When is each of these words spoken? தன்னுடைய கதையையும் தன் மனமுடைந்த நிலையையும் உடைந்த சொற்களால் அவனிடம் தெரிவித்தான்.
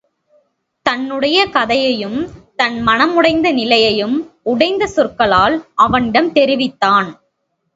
தன்னுடைய 0.85 1.39
கதையையும் 1.49 2.17
தன் 2.55 2.77
மனமுடைந்த 2.87 3.47
நிலையையும் 3.53 4.17
உடைந்த 4.43 4.87
சொற்களால் 4.87 5.57
அவனிடம் 5.75 6.31
தெரிவித்தான். 6.31 7.09